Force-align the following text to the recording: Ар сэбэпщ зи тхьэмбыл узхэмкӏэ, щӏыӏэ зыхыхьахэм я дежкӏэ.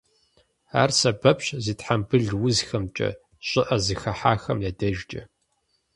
Ар 0.81 0.89
сэбэпщ 0.99 1.47
зи 1.63 1.73
тхьэмбыл 1.79 2.25
узхэмкӏэ, 2.47 3.09
щӏыӏэ 3.47 3.77
зыхыхьахэм 3.85 4.59
я 4.69 4.71
дежкӏэ. 4.79 5.21